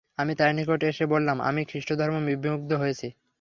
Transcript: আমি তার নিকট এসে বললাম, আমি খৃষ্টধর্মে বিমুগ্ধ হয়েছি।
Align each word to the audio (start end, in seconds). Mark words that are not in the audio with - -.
আমি 0.17 0.33
তার 0.35 0.51
নিকট 0.57 0.81
এসে 0.83 1.05
বললাম, 1.13 1.37
আমি 1.41 1.61
খৃষ্টধর্মে 1.65 2.19
বিমুগ্ধ 2.35 2.71
হয়েছি। 2.81 3.07